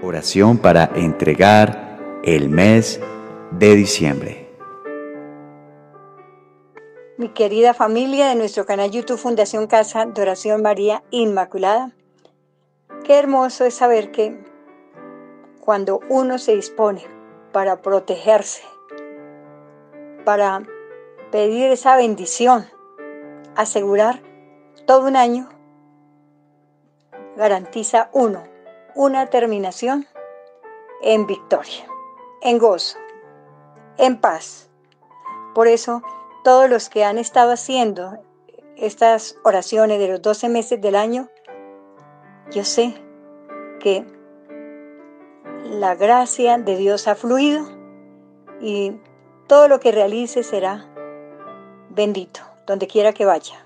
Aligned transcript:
Oración 0.00 0.58
para 0.58 0.92
entregar 0.94 1.98
el 2.22 2.50
mes 2.50 3.00
de 3.50 3.74
diciembre. 3.74 4.48
Mi 7.16 7.30
querida 7.30 7.74
familia 7.74 8.28
de 8.28 8.36
nuestro 8.36 8.64
canal 8.64 8.92
YouTube 8.92 9.18
Fundación 9.18 9.66
Casa 9.66 10.06
de 10.06 10.22
Oración 10.22 10.62
María 10.62 11.02
Inmaculada, 11.10 11.90
qué 13.02 13.18
hermoso 13.18 13.64
es 13.64 13.74
saber 13.74 14.12
que 14.12 14.40
cuando 15.58 15.98
uno 16.08 16.38
se 16.38 16.54
dispone 16.54 17.02
para 17.50 17.82
protegerse, 17.82 18.62
para 20.24 20.62
pedir 21.32 21.72
esa 21.72 21.96
bendición, 21.96 22.66
asegurar 23.56 24.22
todo 24.86 25.08
un 25.08 25.16
año, 25.16 25.48
garantiza 27.36 28.10
uno 28.12 28.47
una 28.98 29.30
terminación 29.30 30.08
en 31.02 31.28
victoria, 31.28 31.86
en 32.42 32.58
gozo, 32.58 32.98
en 33.96 34.20
paz. 34.20 34.70
Por 35.54 35.68
eso, 35.68 36.02
todos 36.42 36.68
los 36.68 36.88
que 36.88 37.04
han 37.04 37.16
estado 37.16 37.52
haciendo 37.52 38.18
estas 38.76 39.36
oraciones 39.44 40.00
de 40.00 40.08
los 40.08 40.20
12 40.20 40.48
meses 40.48 40.80
del 40.80 40.96
año, 40.96 41.28
yo 42.50 42.64
sé 42.64 43.00
que 43.78 44.04
la 45.62 45.94
gracia 45.94 46.58
de 46.58 46.76
Dios 46.76 47.06
ha 47.06 47.14
fluido 47.14 47.68
y 48.60 49.00
todo 49.46 49.68
lo 49.68 49.78
que 49.78 49.92
realice 49.92 50.42
será 50.42 50.92
bendito, 51.90 52.40
donde 52.66 52.88
quiera 52.88 53.12
que 53.12 53.26
vaya, 53.26 53.64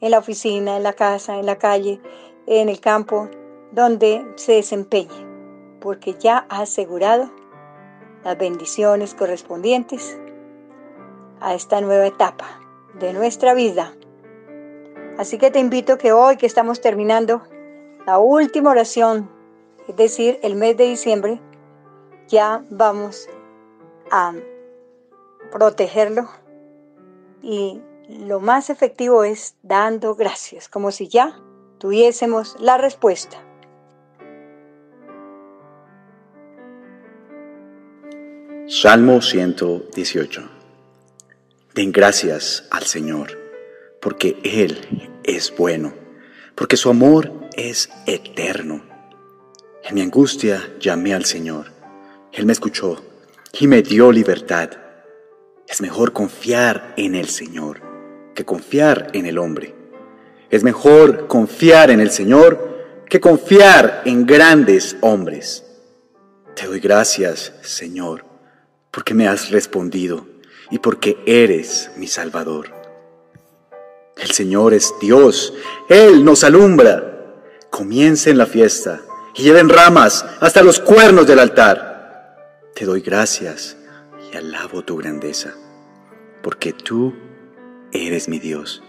en 0.00 0.12
la 0.12 0.18
oficina, 0.18 0.76
en 0.76 0.84
la 0.84 0.92
casa, 0.92 1.40
en 1.40 1.46
la 1.46 1.58
calle, 1.58 2.00
en 2.46 2.68
el 2.68 2.78
campo, 2.78 3.28
donde 3.74 4.24
se 4.36 4.52
desempeñe, 4.52 5.26
porque 5.80 6.14
ya 6.14 6.46
ha 6.48 6.62
asegurado 6.62 7.30
las 8.22 8.38
bendiciones 8.38 9.14
correspondientes 9.14 10.18
a 11.40 11.54
esta 11.54 11.80
nueva 11.80 12.06
etapa 12.06 12.46
de 12.98 13.12
nuestra 13.12 13.52
vida. 13.52 13.92
Así 15.18 15.38
que 15.38 15.50
te 15.50 15.58
invito 15.58 15.98
que 15.98 16.12
hoy 16.12 16.36
que 16.36 16.46
estamos 16.46 16.80
terminando 16.80 17.42
la 18.06 18.18
última 18.18 18.70
oración, 18.70 19.28
es 19.88 19.96
decir, 19.96 20.38
el 20.42 20.54
mes 20.54 20.76
de 20.76 20.84
diciembre, 20.84 21.40
ya 22.28 22.64
vamos 22.70 23.28
a 24.10 24.34
protegerlo 25.50 26.28
y 27.42 27.82
lo 28.08 28.40
más 28.40 28.70
efectivo 28.70 29.24
es 29.24 29.56
dando 29.62 30.14
gracias, 30.14 30.68
como 30.68 30.90
si 30.90 31.08
ya 31.08 31.40
tuviésemos 31.78 32.56
la 32.60 32.78
respuesta. 32.78 33.38
Salmo 38.76 39.22
118. 39.22 40.42
Den 41.76 41.92
gracias 41.92 42.66
al 42.72 42.82
Señor, 42.82 43.38
porque 44.00 44.36
Él 44.42 45.20
es 45.22 45.54
bueno, 45.56 45.94
porque 46.56 46.76
su 46.76 46.90
amor 46.90 47.32
es 47.56 47.88
eterno. 48.04 48.84
En 49.84 49.94
mi 49.94 50.00
angustia 50.00 50.74
llamé 50.80 51.14
al 51.14 51.24
Señor, 51.24 51.66
Él 52.32 52.46
me 52.46 52.52
escuchó 52.52 53.00
y 53.52 53.68
me 53.68 53.80
dio 53.80 54.10
libertad. 54.10 54.70
Es 55.68 55.80
mejor 55.80 56.12
confiar 56.12 56.94
en 56.96 57.14
el 57.14 57.28
Señor 57.28 57.80
que 58.34 58.44
confiar 58.44 59.06
en 59.12 59.26
el 59.26 59.38
hombre. 59.38 59.72
Es 60.50 60.64
mejor 60.64 61.28
confiar 61.28 61.92
en 61.92 62.00
el 62.00 62.10
Señor 62.10 63.04
que 63.08 63.20
confiar 63.20 64.02
en 64.04 64.26
grandes 64.26 64.96
hombres. 65.00 65.64
Te 66.56 66.66
doy 66.66 66.80
gracias, 66.80 67.52
Señor 67.62 68.33
porque 68.94 69.12
me 69.12 69.26
has 69.26 69.50
respondido 69.50 70.24
y 70.70 70.78
porque 70.78 71.18
eres 71.26 71.90
mi 71.96 72.06
Salvador. 72.06 72.72
El 74.16 74.30
Señor 74.30 74.72
es 74.72 74.94
Dios, 75.00 75.52
Él 75.88 76.24
nos 76.24 76.44
alumbra. 76.44 77.10
Comiencen 77.70 78.38
la 78.38 78.46
fiesta 78.46 79.00
y 79.34 79.42
lleven 79.42 79.68
ramas 79.68 80.24
hasta 80.40 80.62
los 80.62 80.78
cuernos 80.78 81.26
del 81.26 81.40
altar. 81.40 82.38
Te 82.76 82.84
doy 82.84 83.00
gracias 83.00 83.76
y 84.32 84.36
alabo 84.36 84.84
tu 84.84 84.96
grandeza, 84.96 85.54
porque 86.40 86.72
tú 86.72 87.14
eres 87.92 88.28
mi 88.28 88.38
Dios. 88.38 88.80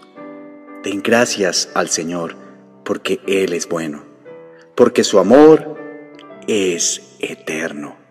Den 0.83 1.01
gracias 1.01 1.69
al 1.73 1.89
Señor, 1.89 2.35
porque 2.83 3.21
Él 3.25 3.53
es 3.53 3.67
bueno, 3.67 4.05
porque 4.75 5.03
su 5.03 5.17
amor 5.17 5.77
es 6.47 7.15
eterno. 7.19 8.04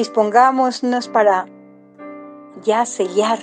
Dispongámonos 0.00 1.08
para 1.08 1.46
ya 2.62 2.86
sellar 2.86 3.38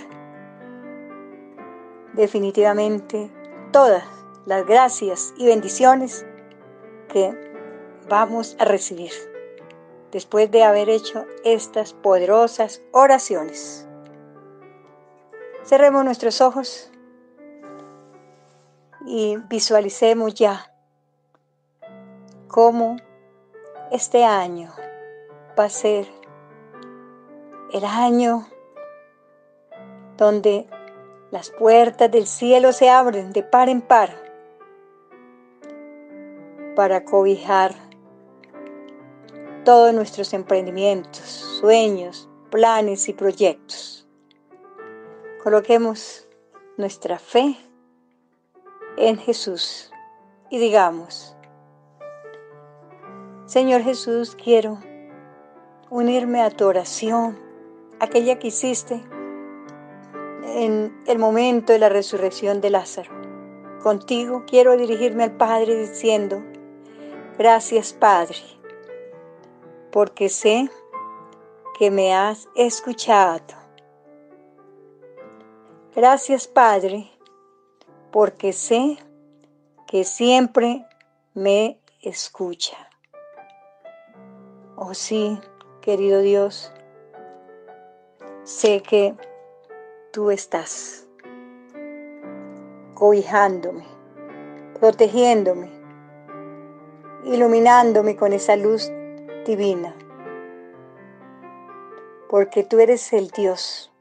definitivamente 2.14 3.30
todas 3.72 4.04
las 4.48 4.66
gracias 4.66 5.36
y 5.38 5.46
bendiciones 5.46 6.26
que 7.10 7.32
vamos 8.10 8.58
a 8.58 8.66
recibir 8.66 9.12
después 10.12 10.50
de 10.50 10.64
haber 10.64 10.90
hecho 10.90 11.28
estas 11.44 11.94
poderosas 11.94 12.82
oraciones. 12.92 13.88
Cerremos 15.64 16.04
nuestros 16.06 16.42
ojos 16.42 16.92
y 19.06 19.38
visualicemos 19.48 20.34
ya 20.34 20.74
cómo 22.48 22.98
este 23.92 24.26
año 24.26 24.74
va 25.56 25.66
a 25.66 25.70
ser 25.70 26.17
el 27.74 27.86
año 27.86 28.48
donde 30.18 30.68
las 31.32 31.50
puertas 31.50 32.10
del 32.10 32.26
cielo 32.26 32.72
se 32.72 32.90
abren 32.90 33.34
de 33.34 33.44
par 33.44 33.70
en 33.70 33.82
par 33.82 34.10
para 36.76 37.04
cobijar 37.04 37.76
todos 39.66 39.94
nuestros 39.94 40.34
emprendimientos, 40.34 41.24
sueños, 41.60 42.30
planes 42.50 43.10
y 43.10 43.14
proyectos. 43.14 44.08
Coloquemos 45.44 46.28
nuestra 46.78 47.20
fe 47.20 47.58
en 48.96 49.18
Jesús 49.18 49.92
y 50.50 50.60
digamos, 50.60 51.36
Señor 53.46 53.82
Jesús, 53.82 54.38
quiero 54.42 54.80
unirme 55.90 56.42
a 56.42 56.50
tu 56.50 56.66
oración 56.66 57.47
aquella 58.00 58.40
que 58.40 58.48
hiciste 58.48 59.02
en 60.56 61.04
el 61.06 61.20
momento 61.20 61.74
de 61.74 61.80
la 61.80 61.90
resurrección 61.90 62.62
de 62.62 62.70
Lázaro. 62.70 63.12
Contigo 63.82 64.44
quiero 64.48 64.76
dirigirme 64.78 65.24
al 65.24 65.38
Padre 65.38 65.76
diciendo, 65.76 66.42
gracias 67.38 67.94
Padre, 67.94 68.38
porque 69.92 70.30
sé 70.30 70.70
que 71.78 71.92
me 71.92 72.14
has 72.14 72.48
escuchado. 72.56 73.56
Gracias 75.96 76.48
Padre, 76.48 77.10
porque 78.12 78.54
sé 78.54 78.98
que 79.88 80.04
siempre 80.04 80.86
me 81.34 81.80
escucha. 82.02 82.78
Oh 84.76 84.94
sí, 84.94 85.40
querido 85.82 86.22
Dios, 86.22 86.72
sé 88.48 88.82
que 88.82 89.14
tú 90.14 90.32
estás 90.32 91.06
cobijándome, 92.94 93.86
protegiéndome, 94.80 95.70
iluminándome 97.26 98.16
con 98.16 98.32
esa 98.32 98.56
luz 98.56 98.90
divina, 99.46 99.94
porque 102.30 102.64
tú 102.64 102.80
eres 102.80 103.12
el 103.12 103.32
Dios, 103.32 103.92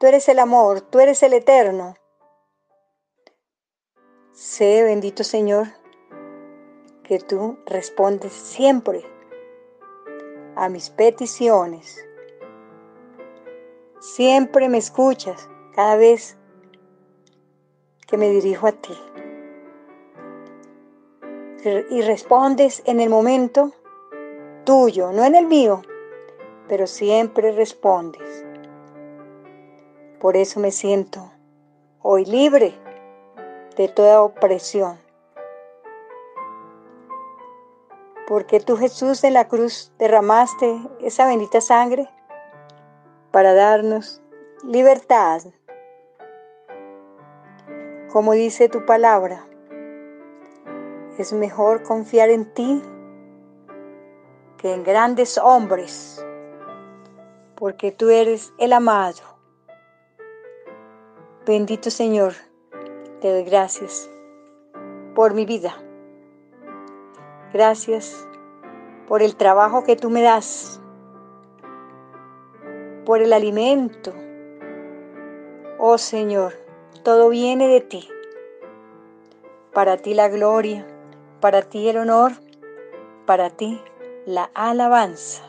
tú 0.00 0.08
eres 0.08 0.28
el 0.28 0.40
amor, 0.40 0.80
tú 0.80 0.98
eres 0.98 1.22
el 1.22 1.34
eterno. 1.34 1.94
Sé, 4.32 4.82
bendito 4.82 5.22
Señor, 5.22 5.68
que 7.04 7.20
tú 7.20 7.60
respondes 7.64 8.32
siempre 8.32 9.04
a 10.56 10.68
mis 10.68 10.90
peticiones 10.90 12.04
Siempre 14.02 14.68
me 14.68 14.78
escuchas 14.78 15.48
cada 15.76 15.94
vez 15.94 16.36
que 18.08 18.16
me 18.16 18.30
dirijo 18.30 18.66
a 18.66 18.72
ti. 18.72 18.98
Y 21.88 22.02
respondes 22.02 22.82
en 22.84 22.98
el 22.98 23.08
momento 23.08 23.70
tuyo, 24.64 25.12
no 25.12 25.24
en 25.24 25.36
el 25.36 25.46
mío, 25.46 25.82
pero 26.66 26.88
siempre 26.88 27.52
respondes. 27.52 28.44
Por 30.18 30.36
eso 30.36 30.58
me 30.58 30.72
siento 30.72 31.30
hoy 32.00 32.24
libre 32.24 32.74
de 33.76 33.86
toda 33.86 34.20
opresión. 34.22 34.98
Porque 38.26 38.58
tú 38.58 38.76
Jesús 38.76 39.22
en 39.22 39.34
la 39.34 39.46
cruz 39.46 39.92
derramaste 39.96 40.82
esa 40.98 41.24
bendita 41.24 41.60
sangre 41.60 42.10
para 43.32 43.54
darnos 43.54 44.22
libertad. 44.62 45.42
Como 48.12 48.32
dice 48.32 48.68
tu 48.68 48.84
palabra, 48.84 49.46
es 51.16 51.32
mejor 51.32 51.82
confiar 51.82 52.28
en 52.28 52.52
ti 52.52 52.82
que 54.58 54.74
en 54.74 54.84
grandes 54.84 55.38
hombres, 55.38 56.24
porque 57.56 57.90
tú 57.90 58.10
eres 58.10 58.52
el 58.58 58.74
amado. 58.74 59.22
Bendito 61.46 61.90
Señor, 61.90 62.34
te 63.20 63.32
doy 63.32 63.44
gracias 63.44 64.10
por 65.14 65.32
mi 65.32 65.46
vida. 65.46 65.74
Gracias 67.54 68.28
por 69.08 69.22
el 69.22 69.36
trabajo 69.36 69.84
que 69.84 69.96
tú 69.96 70.10
me 70.10 70.22
das, 70.22 70.81
por 73.04 73.20
el 73.22 73.32
alimento. 73.32 74.12
Oh 75.78 75.98
Señor, 75.98 76.54
todo 77.02 77.28
viene 77.28 77.68
de 77.68 77.80
ti. 77.80 78.08
Para 79.72 79.96
ti 79.96 80.14
la 80.14 80.28
gloria, 80.28 80.86
para 81.40 81.62
ti 81.62 81.88
el 81.88 81.96
honor, 81.96 82.32
para 83.26 83.50
ti 83.50 83.80
la 84.26 84.50
alabanza. 84.54 85.42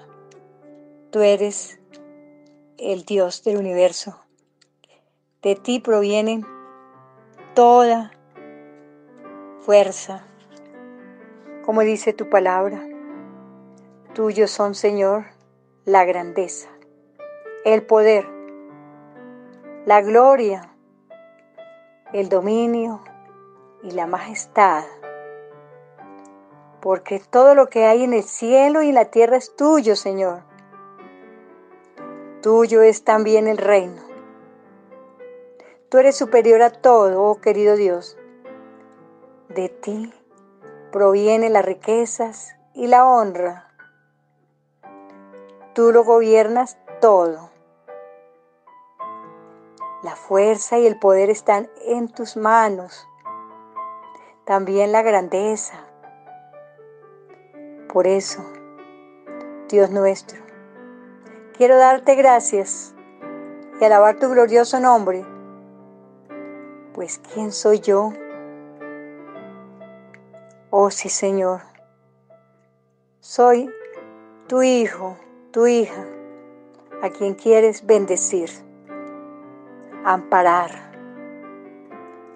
Tú 1.11 1.21
eres 1.21 1.79
el 2.77 3.03
Dios 3.03 3.43
del 3.43 3.57
universo. 3.57 4.19
De 5.41 5.55
ti 5.55 5.79
proviene 5.79 6.43
toda 7.53 8.11
fuerza, 9.59 10.25
como 11.65 11.81
dice 11.81 12.13
tu 12.13 12.29
palabra. 12.29 12.81
Tuyos 14.13 14.51
son, 14.51 14.73
Señor, 14.73 15.25
la 15.85 16.05
grandeza, 16.05 16.69
el 17.65 17.83
poder, 17.83 18.27
la 19.85 20.01
gloria, 20.01 20.73
el 22.13 22.29
dominio 22.29 23.01
y 23.81 23.91
la 23.91 24.07
majestad 24.07 24.83
porque 26.83 27.21
todo 27.29 27.55
lo 27.55 27.67
que 27.67 27.85
hay 27.85 28.03
en 28.03 28.11
el 28.11 28.23
cielo 28.23 28.81
y 28.81 28.89
en 28.89 28.95
la 28.95 29.05
tierra 29.05 29.37
es 29.37 29.55
tuyo, 29.55 29.95
Señor. 29.95 30.43
Tuyo 32.41 32.81
es 32.81 33.05
también 33.05 33.47
el 33.47 33.57
reino. 33.57 34.01
Tú 35.87 35.99
eres 35.99 36.17
superior 36.17 36.61
a 36.61 36.71
todo, 36.71 37.23
oh 37.23 37.39
querido 37.39 37.77
Dios. 37.77 38.17
De 39.47 39.69
ti 39.69 40.13
provienen 40.91 41.53
las 41.53 41.63
riquezas 41.63 42.53
y 42.73 42.87
la 42.87 43.05
honra. 43.05 43.69
Tú 45.73 45.93
lo 45.93 46.03
gobiernas 46.03 46.77
todo. 46.99 47.52
La 50.03 50.17
fuerza 50.17 50.77
y 50.77 50.85
el 50.85 50.99
poder 50.99 51.29
están 51.29 51.69
en 51.85 52.09
tus 52.09 52.35
manos. 52.35 53.07
También 54.43 54.91
la 54.91 55.01
grandeza, 55.01 55.85
por 57.93 58.05
eso, 58.05 58.43
Dios 59.69 59.91
nuestro, 59.91 60.41
quiero 61.55 61.77
darte 61.77 62.15
gracias 62.15 62.93
y 63.79 63.85
alabar 63.85 64.19
tu 64.19 64.27
glorioso 64.29 64.81
nombre, 64.81 65.25
pues 66.93 67.21
¿quién 67.33 67.53
soy 67.53 67.79
yo? 67.79 68.11
Oh 70.69 70.89
sí, 70.89 71.07
Señor, 71.07 71.61
soy 73.21 73.69
tu 74.47 74.63
hijo, 74.63 75.15
tu 75.51 75.67
hija, 75.67 76.05
a 77.01 77.09
quien 77.09 77.35
quieres 77.35 77.85
bendecir, 77.85 78.49
amparar, 80.05 80.71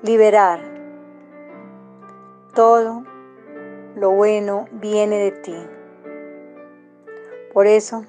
liberar, 0.02 0.62
todo 2.56 3.04
lo 3.96 4.12
bueno 4.12 4.68
viene 4.72 5.18
de 5.18 5.32
ti. 5.32 5.58
Por 7.54 7.68
eso, 7.68 8.06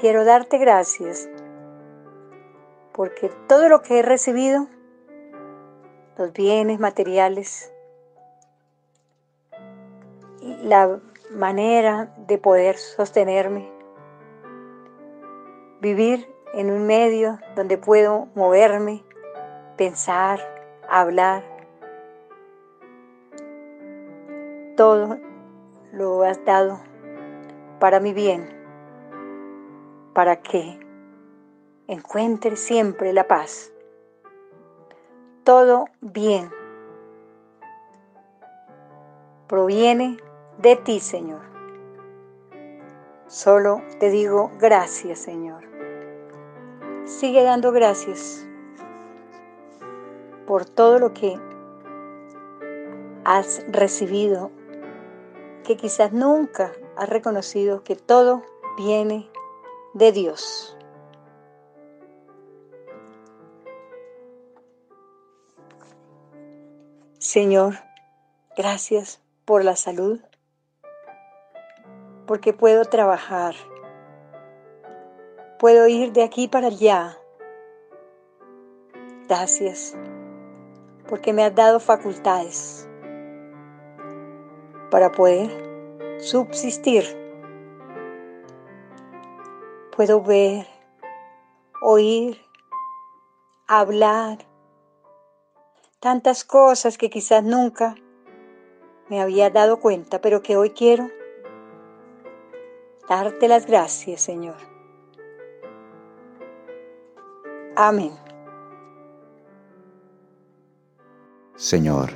quiero 0.00 0.24
darte 0.24 0.58
gracias, 0.58 1.28
porque 2.92 3.30
todo 3.48 3.68
lo 3.68 3.80
que 3.80 4.00
he 4.00 4.02
recibido, 4.02 4.66
los 6.18 6.32
bienes 6.32 6.78
materiales, 6.78 7.72
la 10.62 11.00
manera 11.30 12.12
de 12.26 12.36
poder 12.36 12.76
sostenerme, 12.76 13.70
vivir 15.80 16.28
en 16.54 16.70
un 16.70 16.86
medio 16.86 17.38
donde 17.54 17.78
puedo 17.78 18.28
moverme, 18.34 19.04
pensar, 19.76 20.40
hablar, 20.88 21.44
todo 24.76 25.18
lo 25.92 26.22
has 26.22 26.44
dado 26.44 26.80
para 27.78 28.00
mi 28.00 28.12
bien, 28.12 28.48
para 30.14 30.36
que 30.36 30.78
encuentre 31.86 32.56
siempre 32.56 33.12
la 33.12 33.26
paz. 33.26 33.72
Todo 35.44 35.86
bien 36.00 36.50
proviene 39.50 40.16
de 40.58 40.76
ti, 40.76 41.00
Señor. 41.00 41.40
Solo 43.26 43.82
te 43.98 44.08
digo 44.08 44.52
gracias, 44.60 45.18
Señor. 45.18 45.69
Sigue 47.18 47.42
dando 47.42 47.72
gracias 47.72 48.46
por 50.46 50.64
todo 50.64 50.98
lo 51.00 51.12
que 51.12 51.38
has 53.24 53.62
recibido 53.68 54.52
que 55.64 55.76
quizás 55.76 56.12
nunca 56.12 56.72
has 56.96 57.08
reconocido 57.08 57.82
que 57.82 57.96
todo 57.96 58.42
viene 58.78 59.28
de 59.92 60.12
Dios. 60.12 60.76
Señor, 67.18 67.74
gracias 68.56 69.20
por 69.44 69.64
la 69.64 69.74
salud, 69.74 70.20
porque 72.26 72.52
puedo 72.52 72.84
trabajar, 72.84 73.56
puedo 75.60 75.86
ir 75.88 76.12
de 76.12 76.22
aquí 76.22 76.48
para 76.48 76.68
allá. 76.68 77.18
Gracias, 79.28 79.94
porque 81.06 81.34
me 81.34 81.44
has 81.44 81.54
dado 81.54 81.78
facultades 81.78 82.88
para 84.90 85.12
poder 85.12 85.50
subsistir. 86.18 87.04
Puedo 89.94 90.22
ver, 90.22 90.66
oír, 91.82 92.40
hablar, 93.68 94.38
tantas 96.00 96.42
cosas 96.42 96.96
que 96.96 97.10
quizás 97.10 97.44
nunca 97.44 97.96
me 99.10 99.20
había 99.20 99.50
dado 99.50 99.78
cuenta, 99.78 100.22
pero 100.22 100.40
que 100.42 100.56
hoy 100.56 100.70
quiero 100.70 101.10
darte 103.06 103.46
las 103.46 103.66
gracias, 103.66 104.22
Señor. 104.22 104.69
Amén. 107.82 108.12
Señor, 111.56 112.10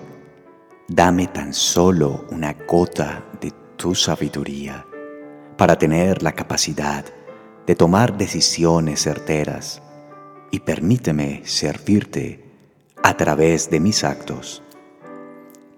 Dame 0.89 1.29
tan 1.29 1.55
solo 1.55 2.27
una 2.31 2.55
gota 2.69 3.25
de 3.41 3.51
tu 3.77 3.95
sabiduría 3.95 4.85
para 5.57 5.79
tener 5.79 6.23
la 6.23 6.33
capacidad 6.33 7.07
de 7.67 7.75
tomar 7.75 8.19
decisiones 8.19 9.01
certeras 9.01 9.81
y 10.51 10.61
permíteme 10.61 11.41
servirte 11.47 12.45
a 13.03 13.17
través 13.17 13.71
de 13.71 13.81
mis 13.81 14.05
actos. 14.05 14.63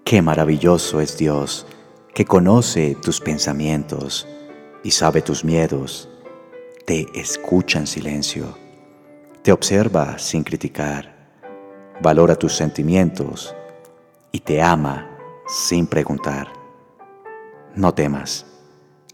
Qué 0.03 0.21
maravilloso 0.21 0.99
es 0.99 1.17
Dios 1.17 1.65
que 2.13 2.25
conoce 2.25 2.97
tus 3.01 3.21
pensamientos 3.21 4.27
y 4.83 4.91
sabe 4.91 5.21
tus 5.21 5.45
miedos, 5.45 6.09
te 6.85 7.07
escucha 7.17 7.79
en 7.79 7.87
silencio, 7.87 8.57
te 9.47 9.53
observa 9.53 10.19
sin 10.19 10.43
criticar, 10.43 11.15
valora 12.01 12.35
tus 12.35 12.51
sentimientos 12.51 13.55
y 14.29 14.41
te 14.41 14.61
ama 14.61 15.07
sin 15.47 15.87
preguntar. 15.87 16.49
No 17.73 17.93
temas, 17.93 18.45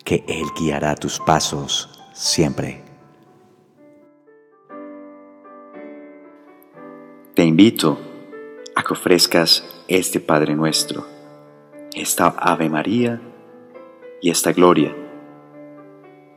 que 0.03 0.23
Él 0.27 0.45
guiará 0.59 0.95
tus 0.95 1.19
pasos 1.19 2.03
siempre. 2.13 2.83
Te 7.35 7.43
invito 7.43 7.99
a 8.75 8.81
que 8.81 8.93
ofrezcas 8.93 9.63
este 9.87 10.19
Padre 10.19 10.55
nuestro, 10.55 11.05
esta 11.93 12.29
Ave 12.39 12.69
María 12.69 13.21
y 14.19 14.31
esta 14.31 14.51
gloria, 14.51 14.95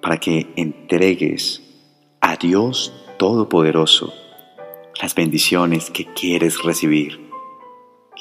para 0.02 0.18
que 0.18 0.52
entregues 0.54 1.62
a 2.20 2.36
Dios 2.36 3.05
Todopoderoso 3.18 4.12
las 5.00 5.14
bendiciones 5.14 5.90
que 5.90 6.06
quieres 6.14 6.62
recibir, 6.62 7.30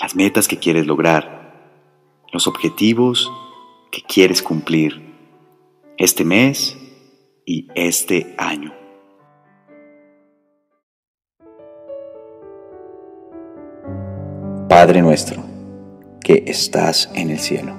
las 0.01 0.15
metas 0.15 0.47
que 0.47 0.57
quieres 0.57 0.85
lograr, 0.87 1.71
los 2.31 2.47
objetivos 2.47 3.31
que 3.91 4.01
quieres 4.01 4.41
cumplir 4.41 5.13
este 5.97 6.25
mes 6.25 6.77
y 7.45 7.67
este 7.75 8.35
año. 8.37 8.73
Padre 14.67 15.01
nuestro, 15.01 15.41
que 16.21 16.43
estás 16.47 17.09
en 17.13 17.29
el 17.29 17.39
cielo, 17.39 17.73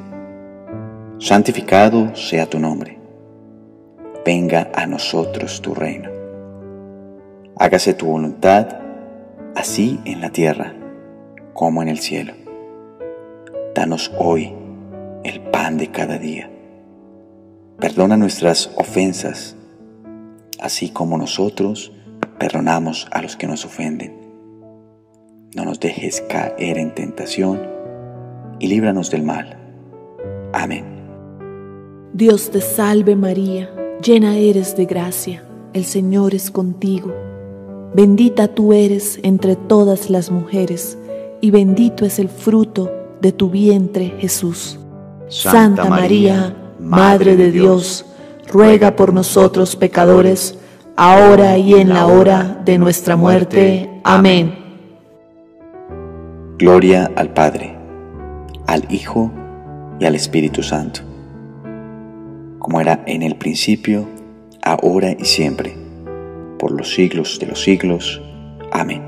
santificado 1.19 2.17
sea 2.17 2.49
tu 2.49 2.59
nombre, 2.59 2.99
venga 4.25 4.71
a 4.75 4.87
nosotros 4.87 5.61
tu 5.61 5.75
reino, 5.75 6.16
hágase 7.57 7.95
tu 7.95 8.07
voluntad, 8.07 8.69
así 9.55 10.01
en 10.05 10.21
la 10.21 10.31
tierra 10.31 10.75
como 11.55 11.83
en 11.83 11.89
el 11.89 11.99
cielo. 11.99 12.35
Danos 13.75 14.13
hoy 14.19 14.53
el 15.25 15.41
pan 15.41 15.79
de 15.79 15.91
cada 15.91 16.19
día. 16.19 16.51
Perdona 17.79 18.17
nuestras 18.17 18.71
ofensas, 18.77 19.57
así 20.61 20.91
como 20.91 21.19
nosotros 21.19 21.93
perdonamos 22.39 23.09
a 23.11 23.23
los 23.23 23.37
que 23.37 23.47
nos 23.47 23.65
ofenden 23.65 24.27
no 25.57 25.65
nos 25.65 25.81
dejes 25.81 26.21
caer 26.21 26.77
en 26.77 26.95
tentación 26.95 27.63
y 28.59 28.67
líbranos 28.67 29.11
del 29.11 29.23
mal. 29.23 29.57
Amén. 30.53 30.85
Dios 32.13 32.51
te 32.51 32.61
salve 32.61 33.17
María, 33.17 33.71
llena 34.03 34.37
eres 34.37 34.77
de 34.77 34.85
gracia, 34.85 35.43
el 35.73 35.87
Señor 35.87 36.35
es 36.35 36.51
contigo. 36.51 37.15
Bendita 37.95 38.49
tú 38.49 38.73
eres 38.73 39.19
entre 39.23 39.57
todas 39.57 40.11
las 40.11 40.31
mujeres, 40.31 40.99
y 41.41 41.51
bendito 41.51 42.05
es 42.05 42.19
el 42.19 42.29
fruto 42.29 42.91
de 43.21 43.33
tu 43.33 43.51
vientre 43.51 44.15
Jesús. 44.19 44.79
Santa, 45.29 45.85
María, 45.85 46.55
Madre 46.79 47.37
de 47.37 47.51
Dios, 47.51 48.05
ruega 48.49 48.97
por 48.97 49.13
nosotros 49.13 49.77
pecadores, 49.77 50.59
ahora 50.97 51.59
y 51.59 51.75
en 51.75 51.89
la 51.89 52.07
hora 52.07 52.63
de 52.65 52.79
nuestra 52.79 53.17
muerte. 53.17 53.91
Amén. 54.05 54.55
Gloria 56.59 57.11
al 57.17 57.33
Padre, 57.33 57.77
al 58.67 58.85
Hijo 58.91 59.31
y 59.99 60.05
al 60.05 60.15
Espíritu 60.15 60.63
Santo, 60.63 61.01
como 62.59 62.81
era 62.81 63.03
en 63.07 63.23
el 63.23 63.37
principio, 63.37 64.07
ahora 64.63 65.13
y 65.19 65.25
siempre, 65.25 65.77
por 66.59 66.73
los 66.73 66.95
siglos 66.95 67.39
de 67.39 67.47
los 67.47 67.63
siglos. 67.63 68.21
Amén. 68.73 69.03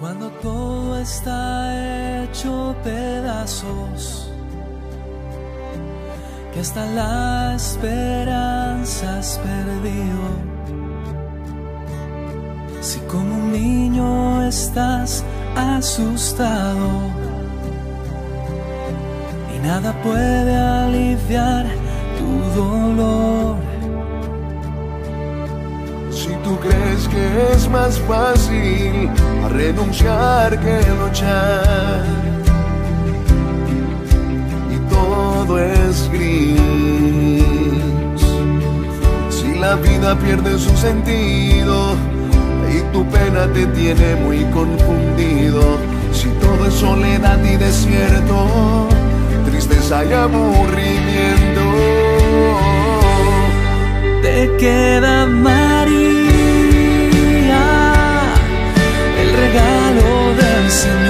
Cuando 0.00 0.30
todo 0.42 0.98
está 0.98 2.24
hecho 2.24 2.74
pedazos 2.82 4.32
que 6.52 6.60
hasta 6.60 6.84
la 6.86 7.54
esperanza 7.54 9.18
has 9.18 9.38
perdido. 9.38 10.50
Si 12.80 12.98
como 13.00 13.34
un 13.36 13.52
niño 13.52 14.46
estás 14.46 15.24
asustado 15.56 16.88
y 19.54 19.58
nada 19.66 19.92
puede 20.02 20.56
aliviar 20.56 21.66
tu 22.18 22.60
dolor. 22.60 23.56
Si 26.10 26.32
tú 26.44 26.58
crees 26.58 27.08
que 27.08 27.52
es 27.52 27.68
más 27.68 27.98
fácil 28.00 29.10
renunciar 29.50 30.58
que 30.60 30.80
luchar 31.02 32.30
es 35.58 36.10
gris. 36.10 36.60
Si 39.30 39.54
la 39.58 39.74
vida 39.76 40.16
pierde 40.18 40.58
su 40.58 40.76
sentido 40.76 41.96
y 41.96 42.09
tu 42.92 43.04
pena 43.08 43.46
te 43.52 43.66
tiene 43.66 44.16
muy 44.16 44.44
confundido, 44.46 45.78
si 46.12 46.28
todo 46.40 46.66
es 46.66 46.74
soledad 46.74 47.42
y 47.44 47.56
desierto, 47.56 48.88
tristeza 49.44 50.04
y 50.04 50.12
aburrimiento, 50.12 51.62
te 54.22 54.56
queda 54.58 55.26
María, 55.26 56.00
el 59.20 59.32
regalo 59.36 60.34
del 60.36 60.70
Señor. 60.70 61.09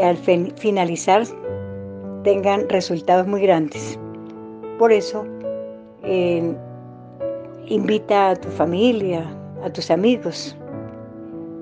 al 0.00 0.16
finalizar 0.16 1.24
tengan 2.24 2.68
resultados 2.68 3.26
muy 3.26 3.42
grandes. 3.42 3.98
Por 4.78 4.92
eso, 4.92 5.26
invita 7.66 8.30
a 8.30 8.36
tu 8.36 8.48
familia, 8.48 9.26
a 9.64 9.70
tus 9.70 9.90
amigos, 9.90 10.56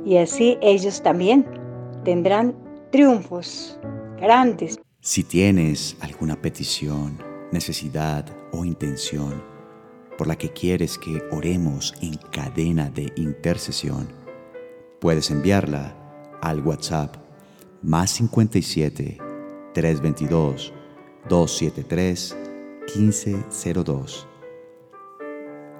y 0.04 0.16
así 0.16 0.58
ellos 0.60 1.02
también 1.02 1.46
tendrán 2.04 2.54
triunfos 2.90 3.78
grandes. 4.20 4.78
Si 5.00 5.24
tienes 5.24 5.96
alguna 6.00 6.40
petición, 6.40 7.18
necesidad 7.52 8.24
o 8.52 8.64
intención 8.64 9.42
por 10.16 10.26
la 10.26 10.36
que 10.36 10.50
quieres 10.50 10.98
que 10.98 11.22
oremos 11.30 11.94
en 12.02 12.14
cadena 12.30 12.90
de 12.90 13.10
intercesión, 13.16 14.08
puedes 15.00 15.30
enviarla 15.30 15.96
al 16.42 16.60
WhatsApp 16.60 17.16
más 17.82 18.10
57 18.10 19.18
322 19.74 20.72
273 21.28 22.36
1502 22.96 24.26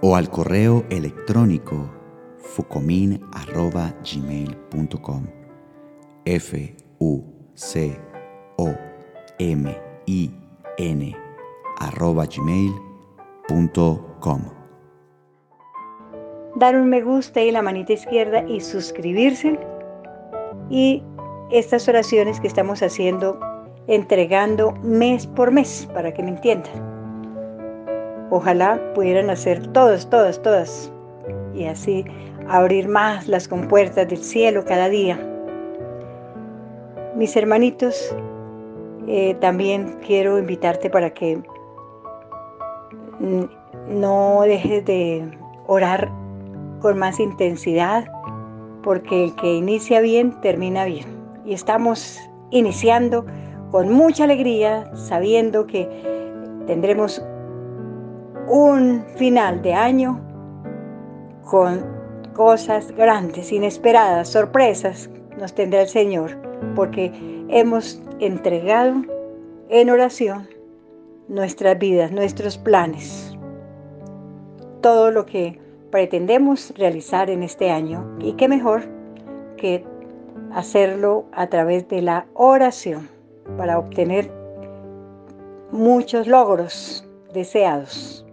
o 0.02 0.16
al 0.16 0.30
correo 0.30 0.85
electrónico 0.90 1.90
fucomin.gmail.com 2.38 5.26
f 6.25 6.76
u 6.99 7.23
c 7.54 7.97
o 8.57 8.75
m 9.38 9.78
i 10.07 10.30
n 10.78 11.14
arroba 11.78 12.26
gmail.com 12.26 12.80
Dar 16.57 16.75
un 16.76 16.88
me 16.88 17.00
gusta 17.00 17.42
y 17.42 17.52
la 17.52 17.62
manita 17.62 17.92
izquierda 17.92 18.45
y 18.49 18.61
suscribirse. 18.61 19.57
Y 20.69 21.04
estas 21.50 21.88
oraciones 21.88 22.40
que 22.40 22.47
estamos 22.47 22.83
haciendo, 22.83 23.38
entregando 23.87 24.73
mes 24.83 25.26
por 25.26 25.50
mes, 25.50 25.88
para 25.92 26.12
que 26.12 26.23
me 26.23 26.30
entiendan. 26.30 26.73
Ojalá 28.30 28.80
pudieran 28.95 29.30
hacer 29.30 29.66
todas, 29.69 30.09
todas, 30.09 30.40
todas 30.42 30.92
y 31.54 31.64
así 31.64 32.04
abrir 32.49 32.88
más 32.88 33.26
las 33.26 33.49
compuertas 33.49 34.09
del 34.09 34.23
cielo 34.23 34.64
cada 34.64 34.88
día. 34.88 35.19
Mis 37.16 37.37
hermanitos, 37.37 38.14
eh, 39.09 39.35
también 39.40 39.99
quiero 40.07 40.38
invitarte 40.38 40.88
para 40.88 41.11
que 41.11 41.42
no 43.88 44.42
dejes 44.42 44.85
de 44.85 45.28
orar 45.66 46.11
con 46.80 46.99
más 46.99 47.19
intensidad, 47.21 48.07
porque 48.83 49.25
el 49.25 49.35
que 49.37 49.54
inicia 49.54 50.00
bien, 50.00 50.40
termina 50.40 50.85
bien. 50.85 51.20
Y 51.50 51.54
estamos 51.54 52.21
iniciando 52.50 53.26
con 53.73 53.92
mucha 53.92 54.23
alegría, 54.23 54.88
sabiendo 54.95 55.66
que 55.66 55.88
tendremos 56.69 57.21
un 58.47 59.04
final 59.16 59.61
de 59.61 59.75
año 59.75 60.21
con 61.42 61.85
cosas 62.35 62.92
grandes, 62.92 63.50
inesperadas, 63.50 64.28
sorpresas 64.28 65.11
nos 65.40 65.52
tendrá 65.52 65.83
el 65.83 65.88
Señor, 65.88 66.37
porque 66.76 67.11
hemos 67.49 68.00
entregado 68.21 69.02
en 69.71 69.90
oración 69.90 70.49
nuestras 71.26 71.76
vidas, 71.80 72.12
nuestros 72.12 72.59
planes, 72.59 73.37
todo 74.83 75.11
lo 75.11 75.26
que 75.26 75.59
pretendemos 75.90 76.73
realizar 76.76 77.28
en 77.28 77.42
este 77.42 77.73
año. 77.73 78.09
Y 78.21 78.35
qué 78.35 78.47
mejor 78.47 78.83
que 79.57 79.85
hacerlo 80.54 81.26
a 81.33 81.47
través 81.49 81.88
de 81.88 82.02
la 82.02 82.26
oración 82.35 83.09
para 83.57 83.78
obtener 83.78 84.30
muchos 85.71 86.26
logros 86.26 87.07
deseados. 87.33 88.25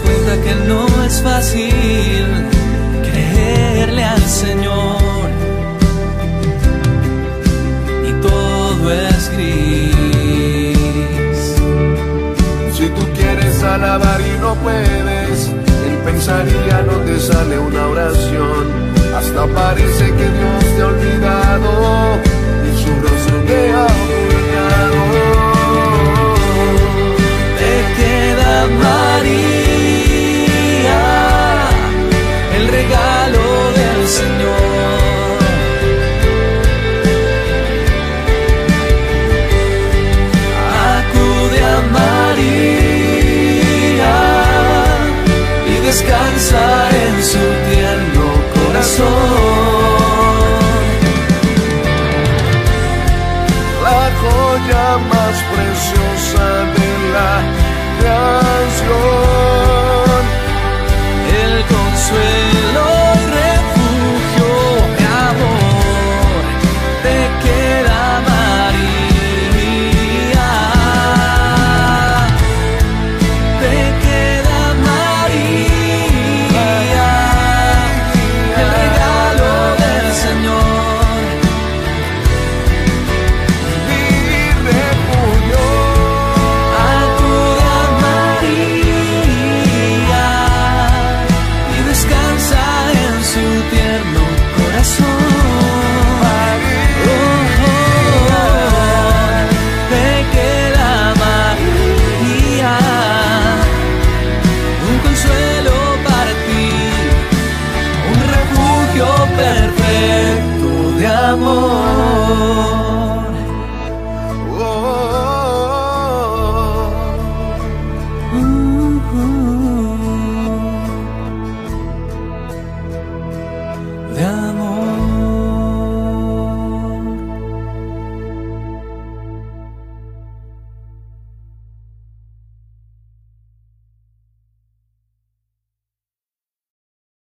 cuenta 0.00 0.40
que 0.42 0.54
no 0.66 0.86
es 1.04 1.22
fácil 1.22 2.24
creerle 3.02 4.04
al 4.04 4.22
Señor. 4.22 5.30
Y 8.08 8.12
todo 8.20 8.92
es 8.92 9.30
gris. 9.36 10.76
Si 12.76 12.88
tú 12.88 13.02
quieres 13.16 13.62
alabar 13.62 14.20
y 14.20 14.38
no 14.40 14.54
puedes, 14.56 15.48
él 15.48 15.98
pensar 16.04 16.46
y 16.48 16.70
ya 16.70 16.82
no 16.82 16.96
te 17.06 17.18
sale 17.20 17.58
una 17.58 17.86
oración. 17.88 18.94
Hasta 19.16 19.46
parece 19.46 20.06
que 20.06 20.28
Dios 20.38 20.64
te 20.76 20.82
ha 20.82 20.86
olvidado 20.86 22.18
y 22.66 22.82
su 22.82 22.90
rostro 23.00 23.36
te 23.46 23.72
ha 23.72 24.13